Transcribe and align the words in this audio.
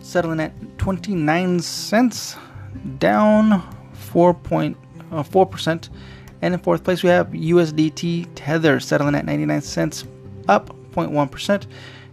settling 0.00 0.40
at 0.40 0.52
29 0.78 1.60
cents, 1.60 2.36
down 2.98 3.62
4.4%. 4.12 4.76
Uh, 5.12 5.22
and 6.42 6.54
in 6.54 6.60
fourth 6.60 6.84
place, 6.84 7.02
we 7.02 7.08
have 7.08 7.28
USDT 7.28 8.28
Tether 8.34 8.78
settling 8.80 9.14
at 9.14 9.24
99 9.24 9.62
cents, 9.62 10.04
up 10.46 10.76
0.1%. 10.94 11.66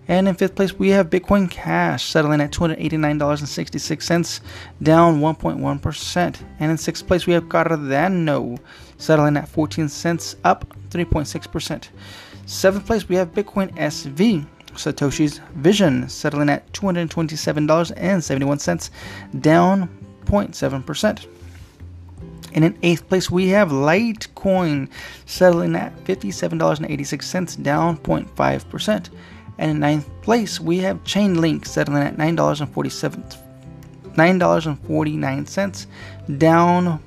And 0.07 0.27
in 0.27 0.35
fifth 0.35 0.55
place, 0.55 0.73
we 0.73 0.89
have 0.89 1.09
Bitcoin 1.09 1.49
Cash 1.49 2.03
settling 2.05 2.41
at 2.41 2.51
$289.66, 2.51 4.41
down 4.81 5.21
1.1%. 5.21 6.43
And 6.59 6.71
in 6.71 6.77
sixth 6.77 7.07
place, 7.07 7.25
we 7.27 7.33
have 7.33 7.45
Cardano 7.45 8.59
settling 8.97 9.37
at 9.37 9.47
14 9.47 9.87
cents, 9.87 10.35
up 10.43 10.65
3.6%. 10.89 11.87
Seventh 12.45 12.85
place, 12.85 13.07
we 13.07 13.15
have 13.15 13.33
Bitcoin 13.33 13.73
SV 13.77 14.45
Satoshi's 14.73 15.39
Vision 15.55 16.09
settling 16.09 16.49
at 16.49 16.69
$227.71, 16.73 18.89
down 19.41 19.87
0.7%. 20.25 21.27
And 22.53 22.65
in 22.65 22.77
eighth 22.83 23.07
place, 23.07 23.29
we 23.31 23.49
have 23.49 23.69
Litecoin 23.69 24.89
settling 25.25 25.75
at 25.75 25.95
$57.86, 26.03 27.63
down 27.63 27.97
0.5%. 27.97 29.09
And 29.57 29.71
in 29.71 29.79
ninth 29.79 30.09
place, 30.21 30.59
we 30.59 30.79
have 30.79 31.03
Chainlink 31.03 31.65
settling 31.65 32.03
at 32.03 32.17
$9.47, 32.17 33.37
$9.49, 34.15 35.85
down 36.37 36.99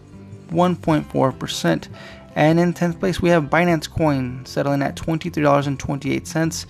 1.4%. 0.51 1.89
And 2.37 2.59
in 2.59 2.75
10th 2.75 2.99
place, 2.99 3.21
we 3.21 3.29
have 3.31 3.45
Binance 3.45 3.89
Coin 3.89 4.45
settling 4.45 4.83
at 4.83 4.97
$23.28, 4.97 6.67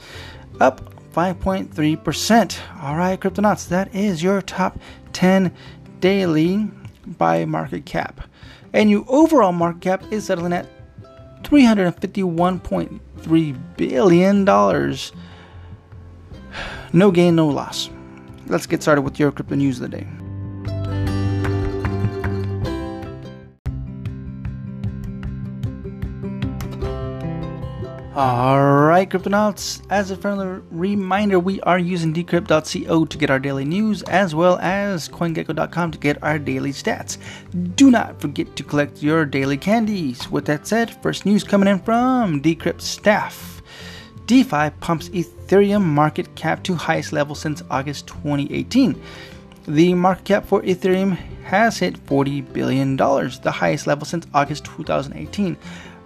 up 0.61 0.95
5.3%. 1.13 2.83
All 2.83 2.97
right, 2.97 3.19
Cryptonauts, 3.19 3.69
that 3.69 3.95
is 3.95 4.23
your 4.23 4.43
top 4.43 4.79
10 5.13 5.55
daily 6.01 6.71
by 7.07 7.45
market 7.45 7.85
cap 7.87 8.29
and 8.73 8.91
your 8.91 9.05
overall 9.09 9.53
market 9.53 9.81
cap 9.81 10.03
is 10.11 10.25
settling 10.25 10.53
at 10.53 10.67
$351.3 11.43 13.77
billion. 13.77 14.49
No 16.93 17.11
gain, 17.11 17.35
no 17.35 17.49
loss. 17.49 17.91
Let's 18.47 18.67
get 18.67 18.81
started 18.81 19.03
with 19.03 19.19
your 19.19 19.33
crypto 19.33 19.57
news 19.57 19.81
of 19.81 19.91
the 19.91 19.97
day. 19.97 20.07
Alright, 28.17 29.11
Cryptonauts, 29.11 29.83
as 29.91 30.13
a 30.13 30.17
friendly 30.17 30.63
reminder, 30.71 31.41
we 31.41 31.61
are 31.63 31.81
using 31.81 32.15
decrypt.co 32.15 33.05
to 33.07 33.19
get 33.19 33.29
our 33.29 33.41
daily 33.41 33.65
news 33.65 34.05
as 34.05 34.37
well 34.37 34.57
as 34.61 35.09
CoinGecko.com 35.09 35.91
to 35.91 35.99
get 35.99 36.23
our 36.23 36.39
daily 36.39 36.71
stats. 36.71 37.19
Do 37.75 37.91
not 37.91 38.21
forget 38.21 38.55
to 38.55 38.63
collect 38.63 39.03
your 39.03 39.25
daily 39.25 39.57
candies. 39.57 40.31
With 40.31 40.45
that 40.45 40.65
said, 40.65 41.03
first 41.03 41.27
news 41.27 41.43
coming 41.43 41.67
in 41.67 41.81
from 41.81 42.41
Decrypt 42.41 42.83
staff. 42.83 43.61
DeFi 44.27 44.71
pumps 44.79 45.09
Ethereum 45.09 45.83
market 45.83 46.37
cap 46.37 46.63
to 46.63 46.77
highest 46.77 47.13
level 47.13 47.35
since 47.35 47.65
August 47.69 48.07
2018. 48.07 48.95
The 49.67 49.93
market 49.95 50.25
cap 50.25 50.47
for 50.47 50.63
Ethereum 50.63 51.17
has 51.43 51.79
hit 51.79 51.95
$40 52.07 52.53
billion, 52.53 52.97
the 52.97 53.53
highest 53.53 53.89
level 53.89 54.07
since 54.07 54.25
August 54.33 54.67
2018. 54.67 55.57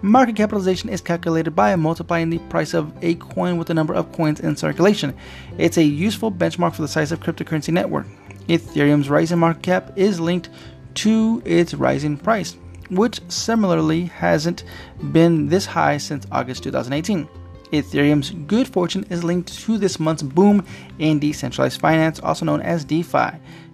Market 0.01 0.37
capitalization 0.37 0.87
is 0.89 1.01
calculated 1.01 1.51
by 1.51 1.75
multiplying 1.75 2.29
the 2.29 2.37
price 2.47 2.73
of 2.73 2.93
a 3.01 3.15
coin 3.15 3.57
with 3.57 3.67
the 3.67 3.73
number 3.73 3.93
of 3.93 4.09
coins 4.13 4.39
in 4.39 4.55
circulation. 4.55 5.13
It's 5.57 5.77
a 5.77 5.83
useful 5.83 6.31
benchmark 6.31 6.73
for 6.73 6.81
the 6.81 6.87
size 6.87 7.11
of 7.11 7.19
cryptocurrency 7.19 7.73
network. 7.73 8.07
Ethereum's 8.47 9.09
rising 9.09 9.39
market 9.39 9.61
cap 9.61 9.91
is 9.97 10.21
linked 10.21 10.51
to 10.95 11.41
its 11.43 11.73
rising 11.73 12.15
price, 12.15 12.55
which 12.89 13.19
similarly 13.27 14.05
hasn't 14.05 14.63
been 15.11 15.49
this 15.49 15.65
high 15.65 15.97
since 15.97 16.25
August 16.31 16.63
2018. 16.63 17.27
Ethereum's 17.73 18.31
good 18.47 18.69
fortune 18.69 19.05
is 19.09 19.25
linked 19.25 19.53
to 19.65 19.77
this 19.77 19.99
month's 19.99 20.23
boom 20.23 20.65
in 20.99 21.19
decentralized 21.19 21.81
finance, 21.81 22.21
also 22.21 22.45
known 22.45 22.61
as 22.61 22.85
DeFi. 22.85 23.31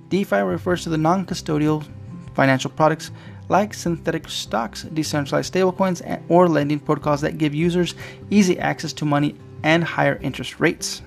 DeFi 0.09 0.37
refers 0.37 0.81
to 0.83 0.89
the 0.89 0.97
non 0.97 1.23
custodial 1.23 1.85
financial 2.35 2.69
products 2.71 3.11
like 3.49 3.73
synthetic 3.73 4.27
stocks, 4.29 4.83
decentralized 4.83 5.53
stablecoins, 5.53 6.01
or 6.29 6.47
lending 6.47 6.79
protocols 6.79 7.21
that 7.21 7.37
give 7.37 7.53
users 7.53 7.95
easy 8.29 8.59
access 8.59 8.93
to 8.93 9.05
money 9.05 9.35
and 9.63 9.83
higher 9.83 10.19
interest 10.21 10.59
rates. 10.59 11.01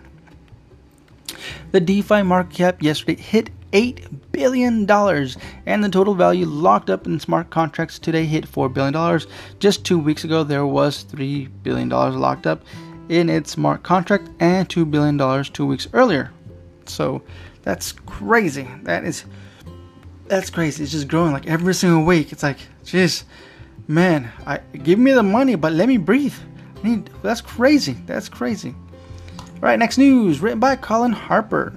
The 1.72 1.80
DeFi 1.80 2.22
market 2.22 2.54
cap 2.54 2.82
yesterday 2.82 3.20
hit 3.20 3.50
$8 3.72 4.08
billion, 4.32 4.90
and 5.66 5.84
the 5.84 5.88
total 5.90 6.14
value 6.14 6.46
locked 6.46 6.90
up 6.90 7.06
in 7.06 7.20
smart 7.20 7.50
contracts 7.50 7.98
today 7.98 8.24
hit 8.24 8.50
$4 8.50 8.72
billion. 8.72 9.20
Just 9.58 9.84
two 9.84 9.98
weeks 9.98 10.24
ago, 10.24 10.42
there 10.42 10.66
was 10.66 11.04
$3 11.04 11.48
billion 11.62 11.88
locked 11.88 12.46
up 12.46 12.62
in 13.08 13.28
its 13.28 13.52
smart 13.52 13.82
contract, 13.82 14.28
and 14.40 14.68
$2 14.68 14.90
billion 14.90 15.44
two 15.44 15.66
weeks 15.66 15.88
earlier. 15.92 16.30
So 16.86 17.22
that's 17.62 17.92
crazy. 17.92 18.68
That 18.82 19.04
is 19.04 19.24
that's 20.28 20.50
crazy. 20.50 20.82
It's 20.82 20.92
just 20.92 21.08
growing 21.08 21.32
like 21.32 21.46
every 21.46 21.74
single 21.74 22.04
week. 22.04 22.32
It's 22.32 22.42
like, 22.42 22.58
jeez, 22.84 23.24
man, 23.86 24.30
I 24.46 24.58
give 24.82 24.98
me 24.98 25.12
the 25.12 25.22
money, 25.22 25.54
but 25.54 25.72
let 25.72 25.88
me 25.88 25.96
breathe. 25.96 26.34
I 26.82 26.88
need, 26.88 27.10
that's 27.22 27.40
crazy. 27.40 27.96
That's 28.06 28.28
crazy. 28.28 28.74
All 29.38 29.62
right, 29.62 29.78
next 29.78 29.98
news 29.98 30.40
written 30.40 30.60
by 30.60 30.76
Colin 30.76 31.12
Harper. 31.12 31.72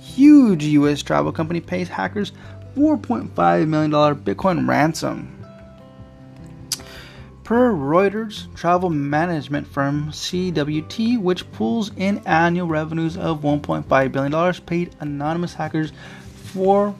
Huge 0.00 0.64
U.S. 0.64 1.02
travel 1.02 1.30
company 1.30 1.60
pays 1.60 1.88
hackers 1.88 2.32
4.5 2.76 3.68
million 3.68 3.90
dollar 3.90 4.14
Bitcoin 4.14 4.68
ransom. 4.68 5.34
Per 7.44 7.72
Reuters, 7.72 8.54
travel 8.54 8.90
management 8.90 9.66
firm 9.66 10.08
CWT, 10.10 11.18
which 11.18 11.50
pulls 11.52 11.92
in 11.96 12.18
annual 12.26 12.66
revenues 12.66 13.16
of 13.16 13.40
$1.5 13.40 14.12
billion, 14.12 14.54
paid 14.66 14.94
anonymous 15.00 15.54
hackers 15.54 15.92
4. 16.52 16.94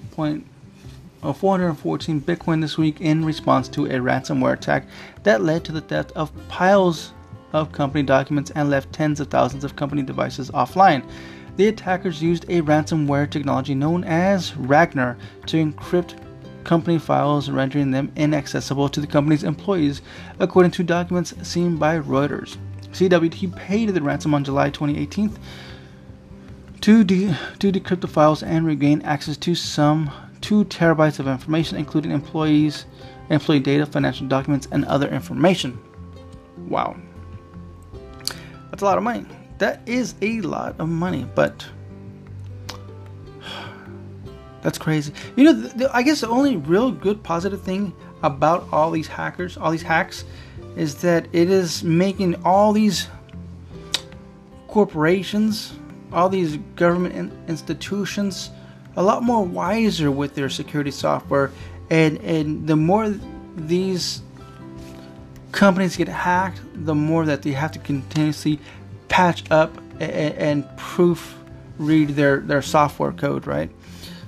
Uh, 1.20 1.32
414 1.32 2.20
Bitcoin 2.20 2.60
this 2.60 2.78
week 2.78 3.00
in 3.00 3.24
response 3.24 3.68
to 3.68 3.86
a 3.86 3.98
ransomware 3.98 4.52
attack 4.52 4.86
that 5.24 5.42
led 5.42 5.64
to 5.64 5.72
the 5.72 5.80
theft 5.80 6.12
of 6.12 6.30
piles 6.48 7.12
of 7.52 7.72
company 7.72 8.04
documents 8.04 8.52
and 8.52 8.70
left 8.70 8.92
tens 8.92 9.18
of 9.18 9.28
thousands 9.28 9.64
of 9.64 9.74
company 9.74 10.02
devices 10.02 10.50
offline. 10.52 11.04
The 11.56 11.66
attackers 11.66 12.22
used 12.22 12.44
a 12.44 12.62
ransomware 12.62 13.28
technology 13.28 13.74
known 13.74 14.04
as 14.04 14.56
Ragnar 14.56 15.18
to 15.46 15.56
encrypt 15.56 16.14
company 16.62 16.98
files, 16.98 17.50
rendering 17.50 17.90
them 17.90 18.12
inaccessible 18.14 18.88
to 18.90 19.00
the 19.00 19.06
company's 19.06 19.42
employees, 19.42 20.02
according 20.38 20.70
to 20.72 20.84
documents 20.84 21.34
seen 21.42 21.78
by 21.78 21.98
Reuters. 21.98 22.56
CWT 22.92 23.56
paid 23.56 23.88
the 23.88 24.02
ransom 24.02 24.34
on 24.34 24.44
July 24.44 24.70
2018 24.70 25.36
to, 26.80 27.02
de- 27.02 27.36
to 27.58 27.72
decrypt 27.72 28.02
the 28.02 28.06
files 28.06 28.42
and 28.44 28.64
regain 28.64 29.02
access 29.02 29.36
to 29.38 29.54
some 29.54 30.10
2 30.40 30.64
terabytes 30.66 31.18
of 31.18 31.26
information, 31.26 31.76
including 31.76 32.10
employees, 32.10 32.86
employee 33.30 33.60
data, 33.60 33.86
financial 33.86 34.26
documents, 34.26 34.68
and 34.72 34.84
other 34.84 35.08
information. 35.08 35.78
Wow. 36.68 36.96
That's 38.70 38.82
a 38.82 38.84
lot 38.84 38.98
of 38.98 39.04
money. 39.04 39.26
That 39.58 39.82
is 39.86 40.14
a 40.22 40.40
lot 40.40 40.78
of 40.78 40.88
money, 40.88 41.26
but 41.34 41.66
that's 44.62 44.78
crazy. 44.78 45.12
You 45.36 45.44
know, 45.44 45.52
the, 45.52 45.68
the, 45.76 45.96
I 45.96 46.02
guess 46.02 46.20
the 46.20 46.28
only 46.28 46.56
real 46.56 46.90
good 46.92 47.22
positive 47.22 47.62
thing 47.62 47.92
about 48.22 48.68
all 48.72 48.90
these 48.90 49.08
hackers, 49.08 49.56
all 49.56 49.70
these 49.70 49.82
hacks, 49.82 50.24
is 50.76 50.96
that 50.96 51.26
it 51.32 51.50
is 51.50 51.82
making 51.82 52.36
all 52.44 52.72
these 52.72 53.08
corporations, 54.68 55.74
all 56.12 56.28
these 56.28 56.56
government 56.76 57.14
in- 57.14 57.44
institutions 57.48 58.50
a 58.98 59.02
lot 59.02 59.22
more 59.22 59.44
wiser 59.44 60.10
with 60.10 60.34
their 60.34 60.50
security 60.50 60.90
software 60.90 61.52
and 61.88 62.18
and 62.18 62.66
the 62.66 62.74
more 62.74 63.08
these 63.56 64.22
companies 65.52 65.96
get 65.96 66.08
hacked 66.08 66.60
the 66.74 66.94
more 66.94 67.24
that 67.24 67.42
they 67.42 67.52
have 67.52 67.70
to 67.70 67.78
continuously 67.78 68.58
patch 69.08 69.48
up 69.52 69.78
and, 70.00 70.34
and 70.34 70.76
proof 70.76 71.38
read 71.78 72.08
their 72.10 72.40
their 72.40 72.60
software 72.60 73.12
code 73.12 73.46
right? 73.46 73.70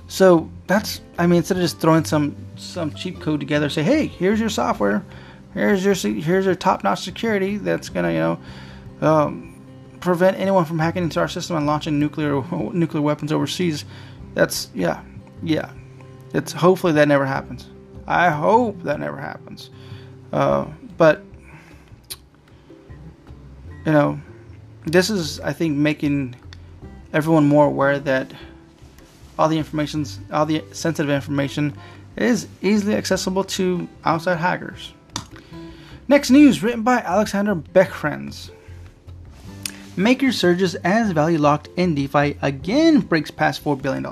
So 0.07 0.49
that's 0.67 1.01
i 1.17 1.27
mean 1.27 1.37
instead 1.37 1.57
of 1.57 1.63
just 1.63 1.79
throwing 1.79 2.05
some 2.05 2.35
some 2.55 2.93
cheap 2.93 3.19
code 3.19 3.41
together 3.41 3.69
say 3.69 3.83
hey 3.83 4.07
here's 4.07 4.39
your 4.39 4.49
software. 4.49 5.03
Here's 5.53 5.83
your 5.83 5.95
here's 5.95 6.45
your 6.45 6.55
top-notch 6.55 7.01
security 7.01 7.57
that's 7.57 7.89
gonna 7.89 8.11
you 8.13 8.19
know 8.19 8.39
um, 9.01 9.61
prevent 9.99 10.37
anyone 10.37 10.63
from 10.63 10.79
hacking 10.79 11.03
into 11.03 11.19
our 11.19 11.27
system 11.27 11.57
and 11.57 11.67
launching 11.67 11.99
nuclear 11.99 12.41
nuclear 12.73 13.01
weapons 13.01 13.33
overseas 13.33 13.83
that's 14.33 14.69
yeah, 14.73 15.03
yeah. 15.43 15.71
It's 16.33 16.51
hopefully 16.51 16.93
that 16.93 17.07
never 17.07 17.25
happens. 17.25 17.69
I 18.07 18.29
hope 18.29 18.81
that 18.83 18.99
never 18.99 19.17
happens. 19.17 19.69
Uh, 20.31 20.65
but 20.97 21.23
you 23.85 23.91
know, 23.91 24.19
this 24.85 25.09
is 25.09 25.39
I 25.39 25.53
think 25.53 25.77
making 25.77 26.35
everyone 27.13 27.47
more 27.47 27.65
aware 27.65 27.99
that 27.99 28.31
all 29.37 29.49
the 29.49 29.57
information's 29.57 30.19
all 30.31 30.45
the 30.45 30.63
sensitive 30.71 31.09
information 31.09 31.75
is 32.17 32.47
easily 32.61 32.95
accessible 32.95 33.43
to 33.43 33.87
outside 34.05 34.37
hackers. 34.37 34.93
Next 36.07 36.29
news 36.29 36.61
written 36.61 36.83
by 36.83 36.99
Alexander 36.99 37.55
Behrens. 37.55 38.51
Maker 39.97 40.31
surges 40.31 40.75
as 40.75 41.11
value 41.11 41.37
locked 41.37 41.69
in 41.75 41.95
DeFi 41.95 42.37
again 42.41 43.01
breaks 43.01 43.29
past 43.29 43.63
$4 43.63 43.81
billion. 43.81 44.05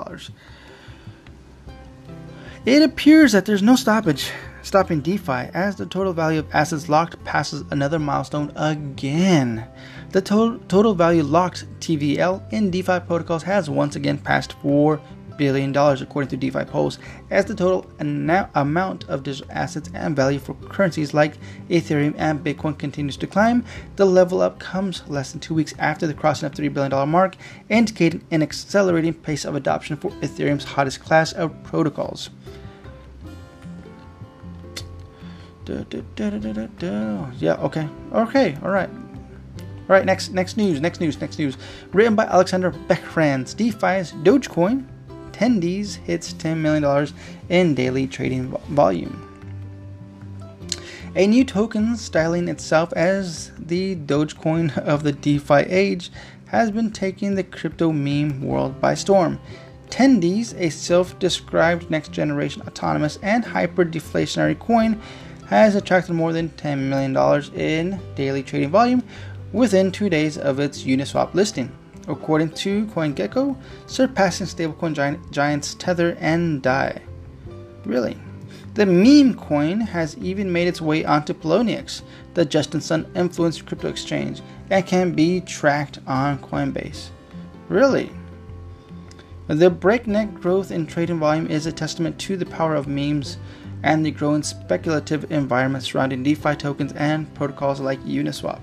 It 2.66 2.82
appears 2.82 3.32
that 3.32 3.46
there's 3.46 3.62
no 3.62 3.76
stoppage 3.76 4.30
stopping 4.62 5.00
DeFi 5.00 5.48
as 5.54 5.76
the 5.76 5.86
total 5.86 6.12
value 6.12 6.40
of 6.40 6.54
assets 6.54 6.90
locked 6.90 7.22
passes 7.24 7.64
another 7.70 7.98
milestone 7.98 8.52
again. 8.56 9.66
The 10.10 10.20
total, 10.20 10.58
total 10.68 10.94
value 10.94 11.22
locked 11.22 11.64
TVL 11.80 12.52
in 12.52 12.70
DeFi 12.70 13.00
protocols 13.00 13.42
has 13.44 13.70
once 13.70 13.96
again 13.96 14.18
passed 14.18 14.52
4 14.54 15.00
billion 15.40 15.72
dollars 15.72 16.02
according 16.02 16.28
to 16.28 16.36
DeFi 16.36 16.66
Pulse, 16.66 16.98
as 17.30 17.46
the 17.46 17.54
total 17.54 17.90
amount 17.98 19.08
of 19.08 19.22
digital 19.22 19.50
assets 19.50 19.88
and 19.94 20.14
value 20.14 20.38
for 20.38 20.52
currencies 20.52 21.14
like 21.14 21.38
Ethereum 21.70 22.14
and 22.18 22.44
Bitcoin 22.44 22.78
continues 22.78 23.16
to 23.16 23.26
climb. 23.26 23.64
The 23.96 24.04
level 24.04 24.42
up 24.42 24.58
comes 24.58 25.02
less 25.08 25.32
than 25.32 25.40
two 25.40 25.54
weeks 25.54 25.72
after 25.78 26.06
the 26.06 26.12
crossing 26.12 26.44
of 26.44 26.52
$3 26.52 26.74
billion 26.74 27.08
mark, 27.08 27.36
indicating 27.70 28.22
an 28.30 28.42
accelerating 28.42 29.14
pace 29.14 29.46
of 29.46 29.54
adoption 29.54 29.96
for 29.96 30.10
Ethereum's 30.20 30.64
hottest 30.64 31.00
class 31.00 31.32
of 31.32 31.50
protocols. 31.62 32.28
Yeah, 37.38 37.54
okay. 37.60 37.88
Okay, 38.12 38.58
alright. 38.62 38.90
All 38.90 39.96
right, 39.96 40.04
next 40.04 40.32
next 40.32 40.58
news, 40.58 40.82
next 40.82 41.00
news, 41.00 41.18
next 41.18 41.38
news. 41.38 41.56
Written 41.92 42.14
by 42.14 42.24
Alexander 42.26 42.70
Behrens, 42.70 43.54
DeFi's 43.54 44.12
Dogecoin 44.12 44.86
attendees 45.40 45.96
hits 45.96 46.32
$10 46.34 46.58
million 46.58 47.08
in 47.48 47.74
daily 47.74 48.06
trading 48.06 48.50
volume. 48.68 49.26
A 51.16 51.26
new 51.26 51.44
token 51.44 51.96
styling 51.96 52.48
itself 52.48 52.92
as 52.92 53.50
the 53.58 53.96
Dogecoin 53.96 54.76
of 54.78 55.02
the 55.02 55.12
DeFi 55.12 55.62
age 55.68 56.10
has 56.46 56.70
been 56.70 56.92
taking 56.92 57.34
the 57.34 57.42
crypto 57.42 57.90
meme 57.90 58.42
world 58.42 58.80
by 58.80 58.94
storm. 58.94 59.40
Tendies, 59.88 60.54
a 60.56 60.70
self 60.70 61.18
described 61.18 61.90
next 61.90 62.12
generation 62.12 62.62
autonomous 62.62 63.18
and 63.22 63.44
hyper 63.44 63.84
deflationary 63.84 64.58
coin, 64.58 65.00
has 65.48 65.74
attracted 65.74 66.12
more 66.12 66.32
than 66.32 66.48
$10 66.50 66.78
million 66.78 67.16
in 67.58 68.00
daily 68.14 68.42
trading 68.42 68.70
volume 68.70 69.02
within 69.52 69.90
two 69.90 70.08
days 70.08 70.38
of 70.38 70.60
its 70.60 70.84
Uniswap 70.84 71.34
listing 71.34 71.72
according 72.10 72.50
to 72.50 72.86
CoinGecko, 72.86 73.56
surpassing 73.86 74.46
stablecoin 74.46 74.94
giant, 74.94 75.30
giants 75.30 75.74
Tether 75.74 76.16
and 76.20 76.62
Dai. 76.62 77.00
Really? 77.84 78.16
The 78.74 78.86
meme 78.86 79.34
coin 79.34 79.80
has 79.80 80.16
even 80.18 80.52
made 80.52 80.68
its 80.68 80.80
way 80.80 81.04
onto 81.04 81.34
Poloniex, 81.34 82.02
the 82.34 82.44
Justin 82.44 82.80
Sun 82.80 83.10
influenced 83.16 83.66
crypto 83.66 83.88
exchange, 83.88 84.42
and 84.70 84.86
can 84.86 85.12
be 85.12 85.40
tracked 85.40 85.98
on 86.06 86.38
Coinbase. 86.38 87.08
Really? 87.68 88.10
The 89.48 89.70
breakneck 89.70 90.32
growth 90.34 90.70
in 90.70 90.86
trading 90.86 91.18
volume 91.18 91.48
is 91.48 91.66
a 91.66 91.72
testament 91.72 92.18
to 92.20 92.36
the 92.36 92.46
power 92.46 92.76
of 92.76 92.86
memes 92.86 93.38
and 93.82 94.06
the 94.06 94.10
growing 94.12 94.44
speculative 94.44 95.32
environment 95.32 95.82
surrounding 95.82 96.22
DeFi 96.22 96.54
tokens 96.54 96.92
and 96.92 97.32
protocols 97.34 97.80
like 97.80 98.00
Uniswap. 98.04 98.60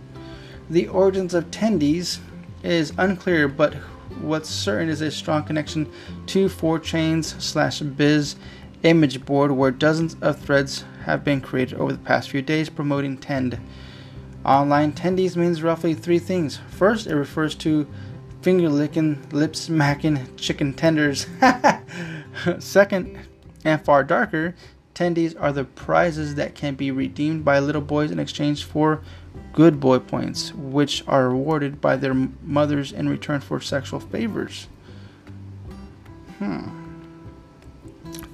The 0.69 0.87
origins 0.87 1.33
of 1.33 1.51
Tendies 1.51 2.19
is 2.63 2.93
unclear, 2.97 3.47
but 3.47 3.73
what's 4.21 4.49
certain 4.49 4.89
is 4.89 5.01
a 5.01 5.11
strong 5.11 5.43
connection 5.43 5.91
to 6.27 6.47
4chan's 6.47 7.43
slash 7.43 7.79
biz 7.81 8.35
image 8.83 9.25
board 9.25 9.51
where 9.51 9.71
dozens 9.71 10.15
of 10.21 10.39
threads 10.39 10.85
have 11.03 11.23
been 11.23 11.41
created 11.41 11.77
over 11.77 11.91
the 11.93 11.97
past 11.99 12.29
few 12.29 12.41
days 12.41 12.69
promoting 12.69 13.17
Tend. 13.17 13.59
Online 14.45 14.93
tendies 14.93 15.35
means 15.35 15.63
roughly 15.63 15.93
three 15.93 16.19
things. 16.19 16.59
First, 16.69 17.07
it 17.07 17.15
refers 17.15 17.55
to 17.55 17.87
finger 18.41 18.69
licking, 18.69 19.21
lip 19.31 19.55
smacking 19.55 20.35
chicken 20.37 20.73
tenders. 20.73 21.27
Second, 22.59 23.19
and 23.65 23.83
far 23.83 24.03
darker, 24.03 24.55
tendies 24.93 25.35
are 25.39 25.51
the 25.51 25.65
prizes 25.65 26.35
that 26.35 26.55
can 26.55 26.75
be 26.75 26.91
redeemed 26.91 27.43
by 27.43 27.59
little 27.59 27.81
boys 27.81 28.11
in 28.11 28.19
exchange 28.19 28.63
for 28.63 29.01
good 29.53 29.79
boy 29.79 29.99
points, 29.99 30.53
which 30.53 31.03
are 31.07 31.27
awarded 31.27 31.81
by 31.81 31.95
their 31.95 32.13
mothers 32.13 32.91
in 32.91 33.09
return 33.09 33.41
for 33.41 33.59
sexual 33.59 33.99
favors. 33.99 34.67
Hmm. 36.39 36.69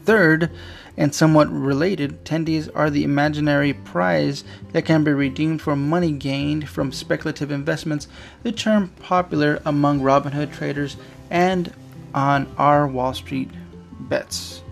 Third, 0.06 0.52
and 0.98 1.14
somewhat 1.14 1.52
related, 1.52 2.24
tendies 2.26 2.70
are 2.76 2.90
the 2.90 3.04
imaginary 3.04 3.74
prize 3.74 4.44
that 4.72 4.86
can 4.86 5.04
be 5.04 5.12
redeemed 5.12 5.62
for 5.62 5.76
money 5.76 6.12
gained 6.12 6.70
from 6.70 6.92
speculative 6.92 7.52
investments, 7.52 8.08
the 8.44 8.52
term 8.52 8.90
popular 9.02 9.62
among 9.66 10.02
Robinhood 10.02 10.54
traders 10.54 10.98
and 11.30 11.74
on 12.14 12.54
our 12.58 12.88
Wall 12.88 13.14
Street 13.14 13.50
bets 14.02 14.63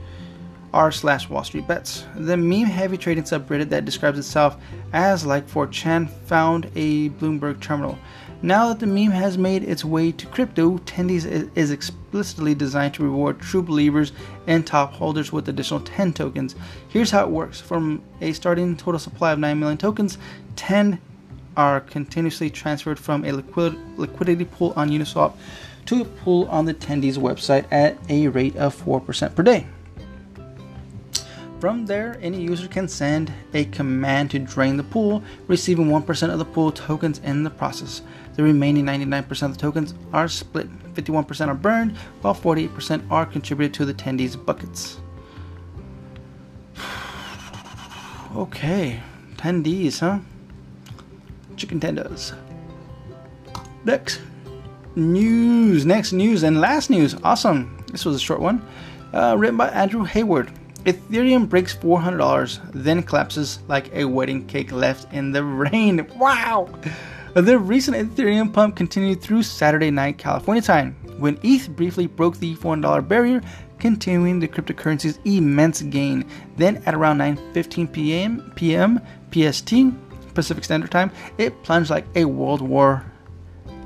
r 0.73 0.91
slash 0.91 1.29
Wall 1.29 1.43
Street 1.43 1.67
Bets. 1.67 2.05
The 2.15 2.37
meme 2.37 2.65
heavy 2.65 2.97
trading 2.97 3.23
subreddit 3.23 3.69
that 3.69 3.85
describes 3.85 4.17
itself 4.17 4.57
as 4.93 5.25
like 5.25 5.47
4chan 5.47 6.09
found 6.25 6.71
a 6.75 7.09
Bloomberg 7.09 7.59
terminal. 7.59 7.97
Now 8.43 8.69
that 8.69 8.79
the 8.79 8.87
meme 8.87 9.11
has 9.11 9.37
made 9.37 9.63
its 9.63 9.85
way 9.85 10.11
to 10.13 10.25
crypto, 10.25 10.79
Tendies 10.79 11.51
is 11.55 11.69
explicitly 11.69 12.55
designed 12.55 12.95
to 12.95 13.03
reward 13.03 13.39
true 13.39 13.61
believers 13.61 14.13
and 14.47 14.65
top 14.65 14.93
holders 14.93 15.31
with 15.31 15.47
additional 15.47 15.79
10 15.81 16.13
tokens. 16.13 16.55
Here's 16.89 17.11
how 17.11 17.23
it 17.23 17.29
works 17.29 17.61
from 17.61 18.01
a 18.19 18.33
starting 18.33 18.75
total 18.75 18.99
supply 18.99 19.31
of 19.31 19.39
9 19.39 19.59
million 19.59 19.77
tokens, 19.77 20.17
10 20.55 20.99
are 21.55 21.81
continuously 21.81 22.49
transferred 22.49 22.97
from 22.97 23.25
a 23.25 23.31
liquid, 23.31 23.77
liquidity 23.99 24.45
pool 24.45 24.73
on 24.75 24.89
Uniswap 24.89 25.35
to 25.85 26.01
a 26.01 26.05
pool 26.05 26.47
on 26.49 26.65
the 26.65 26.73
Tendies 26.73 27.17
website 27.17 27.65
at 27.71 27.97
a 28.09 28.27
rate 28.29 28.55
of 28.55 28.75
4% 28.75 29.35
per 29.35 29.43
day. 29.43 29.67
From 31.61 31.85
there, 31.85 32.17
any 32.23 32.41
user 32.41 32.67
can 32.67 32.87
send 32.87 33.31
a 33.53 33.65
command 33.65 34.31
to 34.31 34.39
drain 34.39 34.77
the 34.77 34.83
pool, 34.83 35.21
receiving 35.45 35.89
1% 35.89 36.33
of 36.33 36.39
the 36.39 36.45
pool 36.45 36.71
tokens 36.71 37.19
in 37.19 37.43
the 37.43 37.51
process. 37.51 38.01
The 38.33 38.41
remaining 38.41 38.83
99% 38.83 39.43
of 39.43 39.53
the 39.53 39.59
tokens 39.59 39.93
are 40.11 40.27
split. 40.27 40.67
51% 40.95 41.49
are 41.49 41.53
burned, 41.53 41.95
while 42.21 42.33
48% 42.33 43.05
are 43.11 43.27
contributed 43.27 43.75
to 43.75 43.85
the 43.85 43.93
Tendies 43.93 44.43
buckets. 44.43 44.97
okay, 48.35 48.99
Tendies, 49.35 49.99
huh? 49.99 50.17
Chicken 51.57 51.79
tenders. 51.79 52.33
Next 53.85 54.19
news, 54.95 55.85
next 55.85 56.11
news, 56.11 56.41
and 56.41 56.59
last 56.59 56.89
news. 56.89 57.13
Awesome. 57.23 57.85
This 57.91 58.03
was 58.03 58.15
a 58.15 58.19
short 58.19 58.39
one. 58.39 58.67
Uh, 59.13 59.35
written 59.37 59.57
by 59.57 59.67
Andrew 59.69 60.03
Hayward. 60.05 60.51
Ethereum 60.85 61.47
breaks 61.47 61.75
$400, 61.75 62.59
then 62.73 63.03
collapses 63.03 63.59
like 63.67 63.93
a 63.93 64.05
wedding 64.05 64.47
cake 64.47 64.71
left 64.71 65.13
in 65.13 65.31
the 65.31 65.43
rain. 65.43 66.07
Wow! 66.15 66.69
The 67.35 67.59
recent 67.59 67.95
Ethereum 67.97 68.51
pump 68.51 68.75
continued 68.75 69.21
through 69.21 69.43
Saturday 69.43 69.91
night 69.91 70.17
California 70.17 70.61
time, 70.61 70.95
when 71.17 71.37
ETH 71.43 71.69
briefly 71.75 72.07
broke 72.07 72.37
the 72.37 72.55
$400 72.55 73.07
barrier, 73.07 73.41
continuing 73.77 74.39
the 74.39 74.47
cryptocurrency's 74.47 75.19
immense 75.23 75.81
gain. 75.83 76.25
Then 76.57 76.81
at 76.85 76.95
around 76.95 77.19
9:15 77.19 77.91
p.m. 77.91 78.51
p.m. 78.55 78.99
PST 79.31 79.73
Pacific 80.33 80.63
Standard 80.63 80.91
Time, 80.91 81.11
it 81.37 81.61
plunged 81.63 81.89
like 81.89 82.05
a 82.15 82.25
World 82.25 82.61
War 82.61 83.05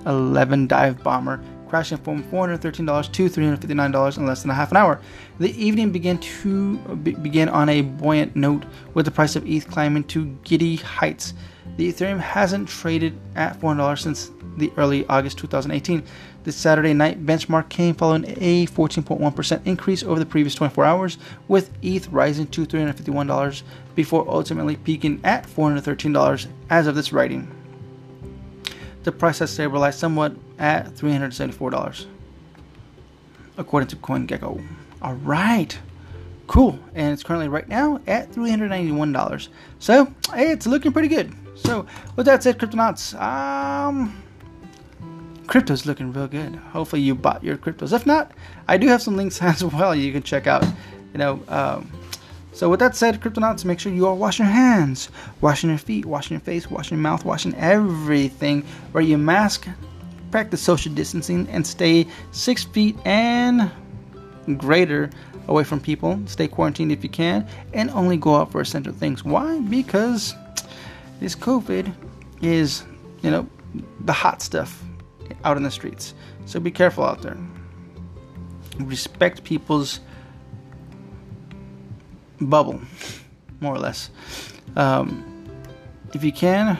11 0.05 0.67
dive 0.67 1.03
bomber 1.03 1.41
crashing 1.67 1.97
from 1.97 2.23
$413 2.23 3.11
to 3.11 3.29
$359 3.29 4.17
in 4.17 4.25
less 4.25 4.41
than 4.41 4.51
a 4.51 4.53
half 4.53 4.71
an 4.71 4.77
hour. 4.77 4.99
The 5.39 5.51
evening 5.61 5.91
began 5.91 6.17
to 6.17 6.77
begin 6.95 7.49
on 7.49 7.69
a 7.69 7.81
buoyant 7.81 8.35
note, 8.35 8.65
with 8.93 9.05
the 9.05 9.11
price 9.11 9.35
of 9.35 9.45
ETH 9.47 9.67
climbing 9.67 10.05
to 10.05 10.25
giddy 10.43 10.77
heights. 10.77 11.33
The 11.77 11.91
Ethereum 11.91 12.19
hasn't 12.19 12.69
traded 12.69 13.17
at 13.35 13.59
$400 13.59 13.99
since 13.99 14.31
the 14.57 14.71
early 14.77 15.05
August 15.07 15.37
2018. 15.39 16.03
The 16.43 16.51
Saturday 16.51 16.93
night 16.93 17.25
benchmark 17.25 17.69
came 17.69 17.95
following 17.95 18.25
a 18.37 18.67
14.1% 18.67 19.61
increase 19.65 20.03
over 20.03 20.19
the 20.19 20.25
previous 20.25 20.55
24 20.55 20.85
hours, 20.85 21.17
with 21.47 21.71
ETH 21.81 22.07
rising 22.09 22.47
to 22.47 22.65
$351 22.65 23.63
before 23.95 24.29
ultimately 24.29 24.75
peaking 24.77 25.19
at 25.23 25.45
$413 25.47 26.47
as 26.69 26.87
of 26.87 26.95
this 26.95 27.11
writing 27.11 27.51
the 29.05 29.11
price 29.11 29.39
has 29.39 29.51
stabilized 29.51 29.99
somewhat 29.99 30.35
at 30.57 30.87
$374, 30.95 32.05
according 33.55 33.87
to 33.87 33.95
CoinGecko. 33.97 34.67
All 35.01 35.13
right, 35.13 35.77
cool, 36.47 36.79
and 36.95 37.13
it's 37.13 37.21
currently 37.21 37.47
right 37.47 37.67
now 37.69 38.01
at 38.07 38.31
$391. 38.31 39.47
So 39.77 40.05
hey, 40.33 40.51
it's 40.51 40.65
looking 40.65 40.91
pretty 40.91 41.07
good. 41.07 41.31
So 41.53 41.85
with 42.15 42.25
that 42.25 42.41
said, 42.41 42.57
Cryptonauts, 42.57 43.19
um, 43.21 44.21
crypto's 45.45 45.85
looking 45.85 46.11
real 46.11 46.27
good. 46.27 46.55
Hopefully 46.55 47.03
you 47.03 47.13
bought 47.13 47.43
your 47.43 47.57
cryptos. 47.57 47.93
If 47.93 48.07
not, 48.07 48.31
I 48.67 48.77
do 48.77 48.87
have 48.87 49.03
some 49.03 49.15
links 49.15 49.39
as 49.41 49.63
well 49.63 49.95
you 49.95 50.11
can 50.11 50.23
check 50.23 50.47
out. 50.47 50.65
You 51.13 51.19
know, 51.19 51.43
um, 51.47 51.91
so 52.55 52.69
with 52.69 52.79
that 52.79 52.95
said, 52.95 53.19
Cryptonauts, 53.19 53.65
make 53.65 53.81
sure 53.81 53.91
you 53.91 54.07
are 54.07 54.15
washing 54.15 54.45
your 54.45 54.53
hands, 54.53 55.09
washing 55.41 55.69
your 55.69 55.77
feet, 55.77 56.05
washing 56.05 56.35
your 56.35 56.41
face, 56.41 56.71
washing 56.71 56.97
your 56.97 57.03
mouth, 57.03 57.25
washing 57.25 57.53
everything. 57.55 58.65
Wear 58.93 59.03
your 59.03 59.17
mask, 59.17 59.67
practice 60.31 60.61
social 60.61 60.93
distancing, 60.93 61.49
and 61.49 61.67
stay 61.67 62.07
six 62.31 62.63
feet 62.63 62.95
and 63.03 63.69
greater 64.55 65.09
away 65.49 65.65
from 65.65 65.81
people. 65.81 66.17
Stay 66.27 66.47
quarantined 66.47 66.93
if 66.93 67.03
you 67.03 67.09
can, 67.09 67.45
and 67.73 67.89
only 67.91 68.15
go 68.15 68.35
out 68.35 68.53
for 68.53 68.61
essential 68.61 68.93
things. 68.93 69.25
Why? 69.25 69.59
Because 69.59 70.33
this 71.19 71.35
COVID 71.35 71.93
is, 72.41 72.83
you 73.21 73.31
know, 73.31 73.49
the 73.99 74.13
hot 74.13 74.41
stuff 74.41 74.81
out 75.43 75.57
in 75.57 75.63
the 75.63 75.71
streets. 75.71 76.13
So 76.45 76.61
be 76.61 76.71
careful 76.71 77.03
out 77.03 77.21
there. 77.21 77.37
Respect 78.79 79.43
people's 79.43 79.99
bubble, 82.41 82.81
more 83.61 83.73
or 83.73 83.79
less. 83.79 84.09
Um, 84.75 85.23
if 86.13 86.23
you 86.23 86.31
can, 86.31 86.77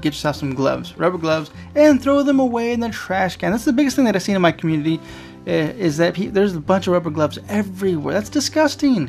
get 0.00 0.06
yourself 0.06 0.36
some 0.36 0.54
gloves, 0.54 0.96
rubber 0.98 1.18
gloves, 1.18 1.50
and 1.74 2.02
throw 2.02 2.22
them 2.22 2.40
away 2.40 2.72
in 2.72 2.80
the 2.80 2.90
trash 2.90 3.36
can. 3.36 3.52
That's 3.52 3.64
the 3.64 3.72
biggest 3.72 3.96
thing 3.96 4.04
that 4.04 4.14
I've 4.14 4.22
seen 4.22 4.36
in 4.36 4.42
my 4.42 4.52
community 4.52 5.00
uh, 5.46 5.50
is 5.50 5.96
that 5.96 6.14
pe- 6.14 6.26
there's 6.26 6.54
a 6.54 6.60
bunch 6.60 6.86
of 6.86 6.92
rubber 6.92 7.10
gloves 7.10 7.38
everywhere. 7.48 8.14
That's 8.14 8.28
disgusting. 8.30 9.08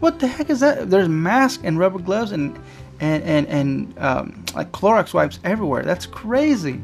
What 0.00 0.18
the 0.20 0.26
heck 0.26 0.50
is 0.50 0.60
that? 0.60 0.90
There's 0.90 1.08
masks 1.08 1.62
and 1.64 1.78
rubber 1.78 1.98
gloves 1.98 2.32
and 2.32 2.58
and 3.00 3.22
and, 3.24 3.46
and 3.48 3.98
um, 3.98 4.44
like 4.54 4.72
Clorox 4.72 5.12
wipes 5.12 5.40
everywhere. 5.44 5.82
That's 5.82 6.06
crazy. 6.06 6.80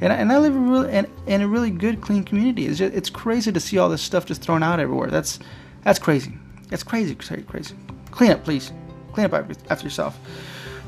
And 0.00 0.12
I, 0.12 0.16
and 0.16 0.32
I 0.32 0.38
live 0.38 0.54
in, 0.54 0.68
really, 0.68 0.92
in, 0.92 1.06
in 1.26 1.40
a 1.40 1.48
really 1.48 1.70
good, 1.70 2.00
clean 2.00 2.24
community. 2.24 2.66
It's 2.66 2.78
just, 2.78 2.94
it's 2.94 3.08
crazy 3.10 3.52
to 3.52 3.60
see 3.60 3.78
all 3.78 3.88
this 3.88 4.02
stuff 4.02 4.26
just 4.26 4.42
thrown 4.42 4.62
out 4.62 4.80
everywhere. 4.80 5.08
That's 5.08 5.38
that's 5.82 5.98
crazy. 5.98 6.34
It's 6.74 6.82
crazy, 6.82 7.14
crazy, 7.14 7.42
crazy. 7.44 7.76
Clean 8.10 8.32
up, 8.32 8.42
please. 8.42 8.72
Clean 9.12 9.26
up 9.26 9.48
after 9.70 9.84
yourself. 9.84 10.18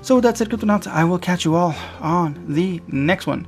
So 0.03 0.17
with 0.17 0.25
that 0.25 0.37
said, 0.37 0.49
Cryptonauts, 0.49 0.89
I 0.89 1.05
will 1.05 1.21
catch 1.21 1.45
you 1.45 1.55
all 1.55 1.77
on 2.01 2.45
the 2.49 2.83
next 2.89 3.29
one. 3.29 3.47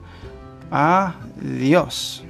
Adios. 0.70 2.22